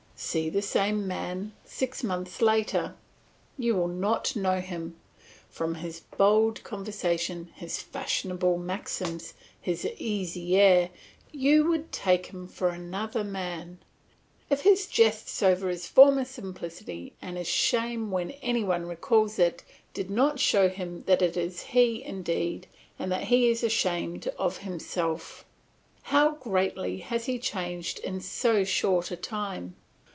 [0.23, 2.93] See the same young man six months later,
[3.57, 4.95] you will not know him;
[5.49, 10.91] from his bold conversation, his fashionable maxims, his easy air,
[11.31, 13.79] you would take him for another man,
[14.47, 19.63] if his jests over his former simplicity and his shame when any one recalls it
[19.95, 22.67] did not show that it is he indeed
[22.99, 25.45] and that he is ashamed of himself.
[26.03, 29.77] How greatly has he changed in so short a time!